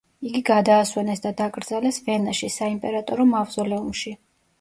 იგი 0.27 0.39
გადაასვენეს 0.45 1.19
და 1.25 1.31
დაკრძალეს 1.41 1.99
ვენაში, 2.07 2.49
საიმპერატორო 2.55 3.27
მავზოლეუმში. 3.35 4.15